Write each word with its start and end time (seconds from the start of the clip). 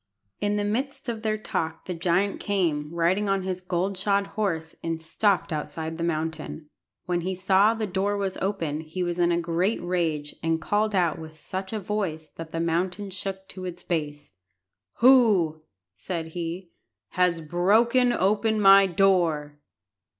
In 0.39 0.55
the 0.55 0.63
midst 0.63 1.09
of 1.09 1.21
their 1.21 1.37
talk 1.37 1.85
the 1.85 1.93
giant 1.93 2.39
came, 2.39 2.89
riding 2.91 3.29
on 3.29 3.43
his 3.43 3.61
gold 3.61 3.95
shod 3.95 4.25
horse, 4.33 4.75
and 4.83 4.99
stopped 4.99 5.53
outside 5.53 5.99
the 5.99 6.03
mountain. 6.03 6.71
When 7.05 7.21
he 7.21 7.35
saw 7.35 7.75
the 7.75 7.85
door 7.85 8.17
was 8.17 8.35
open 8.37 8.79
he 8.79 9.03
was 9.03 9.19
in 9.19 9.31
a 9.31 9.39
great 9.39 9.79
rage, 9.79 10.35
and 10.41 10.59
called 10.59 10.95
out 10.95 11.19
with 11.19 11.37
such 11.37 11.71
a 11.71 11.79
voice 11.79 12.29
that 12.29 12.51
the 12.51 12.59
mountain 12.59 13.11
shook 13.11 13.47
to 13.49 13.65
its 13.65 13.83
base. 13.83 14.33
"Who," 15.01 15.61
said 15.93 16.29
he, 16.29 16.71
"has 17.09 17.39
broken 17.39 18.11
open 18.11 18.59
my 18.59 18.87
door?" 18.87 19.59